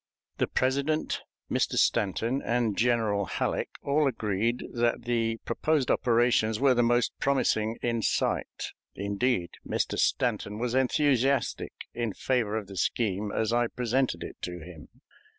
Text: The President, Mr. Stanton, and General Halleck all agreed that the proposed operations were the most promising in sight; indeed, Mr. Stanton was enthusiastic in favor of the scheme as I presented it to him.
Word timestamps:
The 0.39 0.47
President, 0.47 1.21
Mr. 1.51 1.73
Stanton, 1.73 2.41
and 2.43 2.75
General 2.75 3.25
Halleck 3.25 3.69
all 3.83 4.07
agreed 4.07 4.63
that 4.73 5.03
the 5.03 5.37
proposed 5.45 5.91
operations 5.91 6.59
were 6.59 6.73
the 6.73 6.81
most 6.81 7.13
promising 7.19 7.77
in 7.83 8.01
sight; 8.01 8.71
indeed, 8.95 9.51
Mr. 9.63 9.99
Stanton 9.99 10.57
was 10.57 10.73
enthusiastic 10.73 11.73
in 11.93 12.13
favor 12.13 12.57
of 12.57 12.65
the 12.65 12.77
scheme 12.77 13.31
as 13.31 13.53
I 13.53 13.67
presented 13.67 14.23
it 14.23 14.37
to 14.41 14.57
him. 14.57 14.89